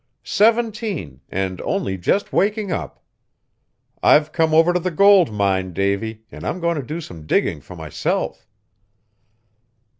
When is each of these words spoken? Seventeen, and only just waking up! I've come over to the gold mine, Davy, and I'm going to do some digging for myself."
Seventeen, 0.23 1.21
and 1.29 1.61
only 1.61 1.95
just 1.95 2.33
waking 2.33 2.71
up! 2.71 3.03
I've 4.01 4.31
come 4.31 4.51
over 4.51 4.73
to 4.73 4.79
the 4.79 4.89
gold 4.89 5.31
mine, 5.31 5.73
Davy, 5.73 6.23
and 6.31 6.43
I'm 6.43 6.59
going 6.59 6.77
to 6.77 6.83
do 6.83 7.01
some 7.01 7.27
digging 7.27 7.61
for 7.61 7.75
myself." 7.75 8.47